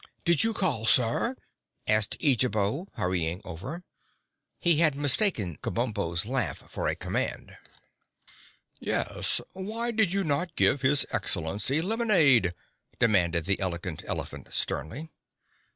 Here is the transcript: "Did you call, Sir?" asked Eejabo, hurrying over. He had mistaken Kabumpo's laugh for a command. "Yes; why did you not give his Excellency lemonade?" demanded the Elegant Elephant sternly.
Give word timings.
"Did 0.25 0.43
you 0.43 0.51
call, 0.51 0.85
Sir?" 0.85 1.35
asked 1.85 2.17
Eejabo, 2.19 2.87
hurrying 2.95 3.39
over. 3.45 3.83
He 4.59 4.77
had 4.79 4.95
mistaken 4.95 5.59
Kabumpo's 5.61 6.25
laugh 6.25 6.63
for 6.67 6.87
a 6.87 6.95
command. 6.95 7.55
"Yes; 8.79 9.41
why 9.53 9.91
did 9.91 10.11
you 10.11 10.23
not 10.23 10.55
give 10.55 10.81
his 10.81 11.05
Excellency 11.11 11.83
lemonade?" 11.83 12.55
demanded 12.97 13.45
the 13.45 13.59
Elegant 13.59 14.03
Elephant 14.07 14.51
sternly. 14.51 15.11